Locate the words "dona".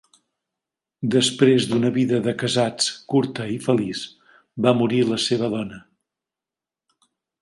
5.59-5.79